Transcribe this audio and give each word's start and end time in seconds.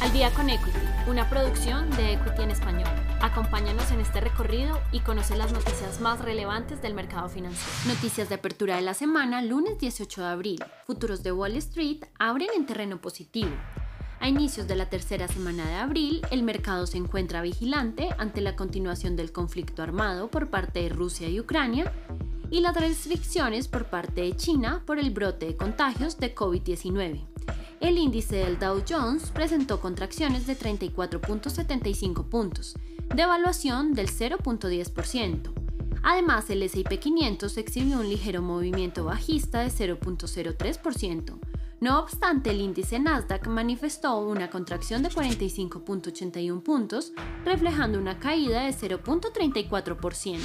Al 0.00 0.14
día 0.14 0.32
con 0.32 0.48
Equity, 0.48 0.78
una 1.08 1.28
producción 1.28 1.90
de 1.90 2.14
Equity 2.14 2.40
en 2.40 2.50
español. 2.50 2.88
Acompáñanos 3.20 3.90
en 3.90 4.00
este 4.00 4.22
recorrido 4.22 4.80
y 4.92 5.00
conoce 5.00 5.36
las 5.36 5.52
noticias 5.52 6.00
más 6.00 6.20
relevantes 6.20 6.80
del 6.80 6.94
mercado 6.94 7.28
financiero. 7.28 7.70
Noticias 7.86 8.30
de 8.30 8.36
apertura 8.36 8.76
de 8.76 8.82
la 8.82 8.94
semana, 8.94 9.42
lunes 9.42 9.78
18 9.78 10.22
de 10.22 10.26
abril. 10.26 10.64
Futuros 10.86 11.22
de 11.22 11.32
Wall 11.32 11.54
Street 11.56 12.02
abren 12.18 12.48
en 12.56 12.64
terreno 12.64 12.98
positivo. 13.02 13.50
A 14.20 14.28
inicios 14.28 14.66
de 14.66 14.76
la 14.76 14.88
tercera 14.88 15.28
semana 15.28 15.68
de 15.68 15.74
abril, 15.74 16.22
el 16.30 16.44
mercado 16.44 16.86
se 16.86 16.96
encuentra 16.96 17.42
vigilante 17.42 18.08
ante 18.16 18.40
la 18.40 18.56
continuación 18.56 19.16
del 19.16 19.32
conflicto 19.32 19.82
armado 19.82 20.30
por 20.30 20.48
parte 20.48 20.80
de 20.80 20.88
Rusia 20.88 21.28
y 21.28 21.40
Ucrania 21.40 21.92
y 22.50 22.60
las 22.60 22.74
restricciones 22.74 23.68
por 23.68 23.84
parte 23.90 24.22
de 24.22 24.34
China 24.34 24.82
por 24.86 24.98
el 24.98 25.10
brote 25.10 25.44
de 25.44 25.56
contagios 25.58 26.18
de 26.18 26.34
COVID-19 26.34 27.29
el 27.80 27.98
índice 27.98 28.36
del 28.36 28.58
Dow 28.58 28.82
Jones 28.88 29.30
presentó 29.30 29.80
contracciones 29.80 30.46
de 30.46 30.56
34.75 30.56 32.28
puntos, 32.28 32.74
devaluación 33.14 33.94
del 33.94 34.08
0.10%. 34.08 35.52
Además, 36.02 36.48
el 36.50 36.62
S&P 36.62 36.98
500 36.98 37.56
exhibió 37.58 38.00
un 38.00 38.08
ligero 38.08 38.42
movimiento 38.42 39.04
bajista 39.04 39.60
de 39.60 39.68
0.03%. 39.68 41.38
No 41.80 41.98
obstante, 41.98 42.50
el 42.50 42.60
índice 42.60 42.98
Nasdaq 42.98 43.46
manifestó 43.46 44.18
una 44.18 44.50
contracción 44.50 45.02
de 45.02 45.08
45.81 45.08 46.62
puntos, 46.62 47.12
reflejando 47.44 47.98
una 47.98 48.18
caída 48.18 48.64
de 48.64 48.72
0.34%. 48.72 50.38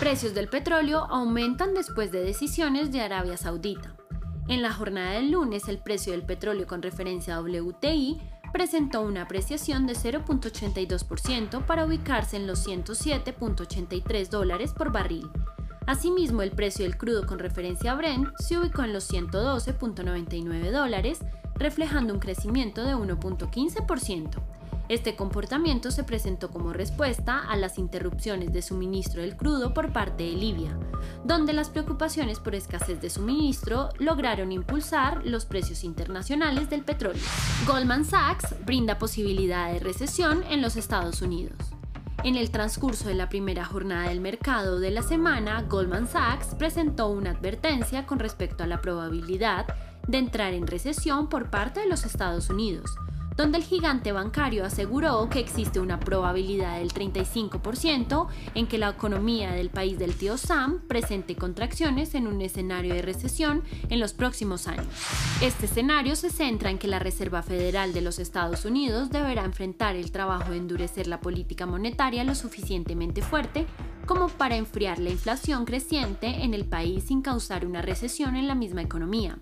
Precios 0.00 0.32
del 0.32 0.48
petróleo 0.48 1.00
aumentan 1.10 1.74
después 1.74 2.10
de 2.10 2.22
decisiones 2.22 2.90
de 2.90 3.02
Arabia 3.02 3.36
Saudita. 3.36 3.98
En 4.48 4.62
la 4.62 4.72
jornada 4.72 5.12
del 5.12 5.30
lunes, 5.30 5.68
el 5.68 5.76
precio 5.76 6.12
del 6.12 6.22
petróleo 6.22 6.66
con 6.66 6.80
referencia 6.80 7.36
a 7.36 7.42
WTI 7.42 8.18
presentó 8.50 9.02
una 9.02 9.22
apreciación 9.22 9.86
de 9.86 9.92
0.82% 9.92 11.66
para 11.66 11.84
ubicarse 11.84 12.36
en 12.36 12.46
los 12.46 12.66
107.83 12.66 14.30
dólares 14.30 14.72
por 14.72 14.90
barril. 14.90 15.30
Asimismo, 15.86 16.40
el 16.40 16.52
precio 16.52 16.86
del 16.86 16.96
crudo 16.96 17.26
con 17.26 17.38
referencia 17.38 17.92
a 17.92 17.94
Brent 17.94 18.28
se 18.38 18.58
ubicó 18.58 18.84
en 18.84 18.94
los 18.94 19.12
112.99 19.12 20.70
dólares, 20.70 21.20
reflejando 21.56 22.14
un 22.14 22.20
crecimiento 22.20 22.84
de 22.84 22.94
1.15%. 22.94 24.47
Este 24.88 25.16
comportamiento 25.16 25.90
se 25.90 26.02
presentó 26.02 26.50
como 26.50 26.72
respuesta 26.72 27.40
a 27.46 27.56
las 27.56 27.78
interrupciones 27.78 28.54
de 28.54 28.62
suministro 28.62 29.20
del 29.20 29.36
crudo 29.36 29.74
por 29.74 29.92
parte 29.92 30.24
de 30.24 30.32
Libia, 30.32 30.78
donde 31.24 31.52
las 31.52 31.68
preocupaciones 31.68 32.40
por 32.40 32.54
escasez 32.54 32.98
de 33.02 33.10
suministro 33.10 33.90
lograron 33.98 34.50
impulsar 34.50 35.26
los 35.26 35.44
precios 35.44 35.84
internacionales 35.84 36.70
del 36.70 36.84
petróleo. 36.84 37.22
Goldman 37.66 38.06
Sachs 38.06 38.54
brinda 38.64 38.98
posibilidad 38.98 39.70
de 39.70 39.78
recesión 39.78 40.42
en 40.48 40.62
los 40.62 40.76
Estados 40.76 41.20
Unidos. 41.20 41.58
En 42.24 42.36
el 42.36 42.50
transcurso 42.50 43.08
de 43.08 43.14
la 43.14 43.28
primera 43.28 43.66
jornada 43.66 44.08
del 44.08 44.20
mercado 44.20 44.80
de 44.80 44.90
la 44.90 45.02
semana, 45.02 45.62
Goldman 45.68 46.08
Sachs 46.08 46.54
presentó 46.54 47.08
una 47.08 47.32
advertencia 47.32 48.06
con 48.06 48.18
respecto 48.18 48.64
a 48.64 48.66
la 48.66 48.80
probabilidad 48.80 49.66
de 50.06 50.16
entrar 50.16 50.54
en 50.54 50.66
recesión 50.66 51.28
por 51.28 51.50
parte 51.50 51.80
de 51.80 51.88
los 51.88 52.06
Estados 52.06 52.48
Unidos, 52.48 52.90
donde 53.38 53.58
el 53.58 53.64
gigante 53.64 54.10
bancario 54.10 54.64
aseguró 54.64 55.28
que 55.30 55.38
existe 55.38 55.78
una 55.78 56.00
probabilidad 56.00 56.80
del 56.80 56.92
35% 56.92 58.26
en 58.56 58.66
que 58.66 58.78
la 58.78 58.88
economía 58.88 59.52
del 59.52 59.70
país 59.70 59.96
del 59.96 60.16
tío 60.16 60.36
Sam 60.36 60.80
presente 60.88 61.36
contracciones 61.36 62.16
en 62.16 62.26
un 62.26 62.42
escenario 62.42 62.94
de 62.94 63.02
recesión 63.02 63.62
en 63.90 64.00
los 64.00 64.12
próximos 64.12 64.66
años. 64.66 64.88
Este 65.40 65.66
escenario 65.66 66.16
se 66.16 66.30
centra 66.30 66.70
en 66.70 66.78
que 66.78 66.88
la 66.88 66.98
Reserva 66.98 67.42
Federal 67.42 67.92
de 67.92 68.00
los 68.00 68.18
Estados 68.18 68.64
Unidos 68.64 69.10
deberá 69.10 69.44
enfrentar 69.44 69.94
el 69.94 70.10
trabajo 70.10 70.50
de 70.50 70.56
endurecer 70.56 71.06
la 71.06 71.20
política 71.20 71.64
monetaria 71.64 72.24
lo 72.24 72.34
suficientemente 72.34 73.22
fuerte 73.22 73.66
como 74.04 74.26
para 74.26 74.56
enfriar 74.56 74.98
la 74.98 75.10
inflación 75.10 75.64
creciente 75.64 76.42
en 76.42 76.54
el 76.54 76.64
país 76.64 77.04
sin 77.04 77.22
causar 77.22 77.64
una 77.64 77.82
recesión 77.82 78.34
en 78.34 78.48
la 78.48 78.56
misma 78.56 78.82
economía. 78.82 79.38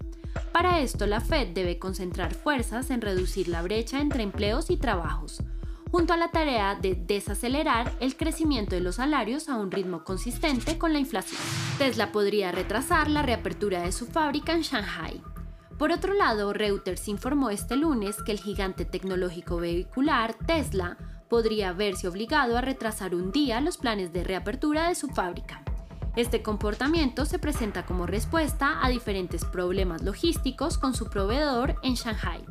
Para 0.52 0.80
esto, 0.80 1.06
la 1.06 1.20
Fed 1.20 1.48
debe 1.48 1.78
concentrar 1.78 2.34
fuerzas 2.34 2.90
en 2.90 3.00
reducir 3.00 3.48
la 3.48 3.62
brecha 3.62 4.00
entre 4.00 4.22
empleos 4.22 4.70
y 4.70 4.76
trabajos, 4.76 5.42
junto 5.90 6.12
a 6.12 6.16
la 6.16 6.30
tarea 6.30 6.74
de 6.74 6.94
desacelerar 6.94 7.92
el 8.00 8.16
crecimiento 8.16 8.74
de 8.74 8.80
los 8.80 8.96
salarios 8.96 9.48
a 9.48 9.56
un 9.56 9.70
ritmo 9.70 10.04
consistente 10.04 10.78
con 10.78 10.92
la 10.92 10.98
inflación. 10.98 11.40
Tesla 11.78 12.12
podría 12.12 12.52
retrasar 12.52 13.10
la 13.10 13.22
reapertura 13.22 13.82
de 13.82 13.92
su 13.92 14.06
fábrica 14.06 14.52
en 14.52 14.62
Shanghai. 14.62 15.22
Por 15.78 15.92
otro 15.92 16.14
lado, 16.14 16.54
Reuters 16.54 17.06
informó 17.08 17.50
este 17.50 17.76
lunes 17.76 18.16
que 18.22 18.32
el 18.32 18.40
gigante 18.40 18.86
tecnológico 18.86 19.58
vehicular 19.58 20.34
Tesla 20.46 20.96
podría 21.28 21.72
verse 21.72 22.08
obligado 22.08 22.56
a 22.56 22.62
retrasar 22.62 23.14
un 23.14 23.30
día 23.30 23.60
los 23.60 23.76
planes 23.76 24.10
de 24.12 24.24
reapertura 24.24 24.88
de 24.88 24.94
su 24.94 25.08
fábrica. 25.08 25.65
Este 26.16 26.42
comportamiento 26.42 27.26
se 27.26 27.38
presenta 27.38 27.84
como 27.84 28.06
respuesta 28.06 28.82
a 28.82 28.88
diferentes 28.88 29.44
problemas 29.44 30.02
logísticos 30.02 30.78
con 30.78 30.94
su 30.94 31.10
proveedor 31.10 31.76
en 31.82 31.92
Shanghai, 31.92 32.42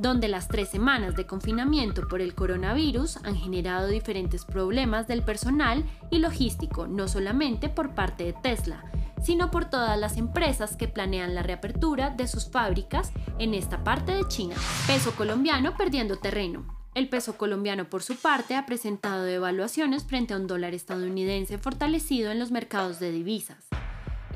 donde 0.00 0.26
las 0.26 0.48
tres 0.48 0.68
semanas 0.68 1.14
de 1.14 1.24
confinamiento 1.24 2.08
por 2.08 2.20
el 2.20 2.34
coronavirus 2.34 3.18
han 3.18 3.36
generado 3.36 3.86
diferentes 3.86 4.44
problemas 4.44 5.06
del 5.06 5.22
personal 5.22 5.84
y 6.10 6.18
logístico, 6.18 6.88
no 6.88 7.06
solamente 7.06 7.68
por 7.68 7.94
parte 7.94 8.24
de 8.24 8.32
Tesla, 8.32 8.82
sino 9.22 9.52
por 9.52 9.66
todas 9.66 9.96
las 9.96 10.16
empresas 10.16 10.76
que 10.76 10.88
planean 10.88 11.36
la 11.36 11.44
reapertura 11.44 12.10
de 12.10 12.26
sus 12.26 12.50
fábricas 12.50 13.12
en 13.38 13.54
esta 13.54 13.84
parte 13.84 14.10
de 14.10 14.26
China. 14.26 14.56
Peso 14.88 15.12
colombiano 15.12 15.76
perdiendo 15.76 16.16
terreno. 16.16 16.73
El 16.94 17.08
peso 17.08 17.36
colombiano, 17.36 17.90
por 17.90 18.04
su 18.04 18.14
parte, 18.14 18.54
ha 18.54 18.66
presentado 18.66 19.24
devaluaciones 19.24 20.04
frente 20.04 20.32
a 20.32 20.36
un 20.36 20.46
dólar 20.46 20.74
estadounidense 20.74 21.58
fortalecido 21.58 22.30
en 22.30 22.38
los 22.38 22.52
mercados 22.52 23.00
de 23.00 23.10
divisas. 23.10 23.66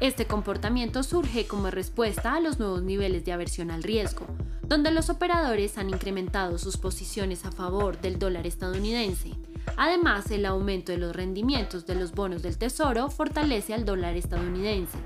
Este 0.01 0.27
comportamiento 0.27 1.05
surge 1.05 1.47
como 1.47 1.71
respuesta 1.71 2.35
a 2.35 2.41
los 2.41 2.59
nuevos 2.59 2.83
niveles 2.83 3.25
de 3.25 3.33
aversión 3.33 3.71
al 3.71 3.85
riesgo, 3.85 4.27
donde 4.63 4.91
los 4.91 5.09
operadores 5.09 5.79
han 5.79 5.91
incrementado 5.91 6.59
sus 6.59 6.77
posiciones 6.79 7.45
a 7.45 7.53
favor 7.53 8.01
del 8.01 8.19
dólar 8.19 8.45
estadounidense. 8.45 9.35
Además, 9.77 10.29
el 10.33 10.45
aumento 10.45 10.91
de 10.91 10.99
los 10.99 11.15
rendimientos 11.15 11.87
de 11.87 11.95
los 11.95 12.11
bonos 12.11 12.43
del 12.43 12.59
Tesoro 12.59 13.09
fortalece 13.09 13.73
al 13.73 13.85
dólar 13.85 14.17
estadounidense, 14.17 14.99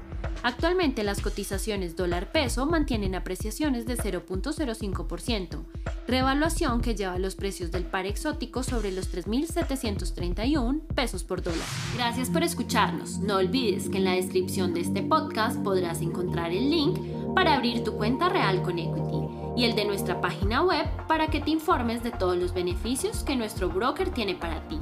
Actualmente 0.43 1.05
las 1.05 1.21
cotizaciones 1.21 1.97
dólar-peso 1.97 2.67
mantienen 2.67 3.15
apreciaciones 3.15 3.87
de 3.87 3.97
0.05%, 3.97 5.65
revaluación 6.09 6.81
que 6.81 6.95
lleva 6.95 7.19
los 7.19 7.37
precios 7.37 7.71
del 7.71 7.85
par 7.85 8.07
exótico 8.07 8.63
sobre 8.63 8.93
los 8.93 9.13
3.731 9.15 10.81
pesos 10.95 11.23
por 11.23 11.43
dólar. 11.43 11.67
Gracias 11.97 12.29
por 12.29 12.43
escucharnos. 12.43 13.19
No 13.19 13.37
olvides 13.37 13.89
que 13.89 13.99
en 13.99 14.05
la 14.05 14.13
descripción 14.13 14.75
de 14.75 14.81
este 14.81 15.03
podcast 15.03 15.59
podrás 15.63 16.01
encontrar 16.01 16.51
el 16.53 16.71
link 16.71 16.99
para 17.35 17.55
abrir 17.55 17.85
tu 17.85 17.97
cuenta 17.97 18.29
real 18.29 18.63
con 18.63 18.79
Equity 18.79 19.23
y 19.57 19.65
el 19.65 19.75
de 19.75 19.85
nuestra 19.85 20.21
página 20.21 20.63
web 20.63 20.87
para 21.07 21.29
que 21.29 21.41
te 21.41 21.51
informes 21.51 22.03
de 22.03 22.11
todos 22.11 22.37
los 22.37 22.53
beneficios 22.53 23.23
que 23.23 23.37
nuestro 23.37 23.69
broker 23.69 24.11
tiene 24.11 24.35
para 24.35 24.67
ti. 24.69 24.79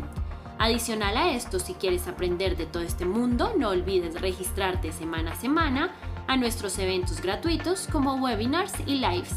Adicional 0.60 1.16
a 1.16 1.30
esto, 1.30 1.58
si 1.58 1.72
quieres 1.72 2.06
aprender 2.06 2.54
de 2.54 2.66
todo 2.66 2.82
este 2.82 3.06
mundo, 3.06 3.54
no 3.56 3.70
olvides 3.70 4.20
registrarte 4.20 4.92
semana 4.92 5.32
a 5.32 5.36
semana 5.36 5.94
a 6.26 6.36
nuestros 6.36 6.78
eventos 6.78 7.22
gratuitos 7.22 7.88
como 7.90 8.16
webinars 8.16 8.74
y 8.84 8.96
lives. 8.96 9.36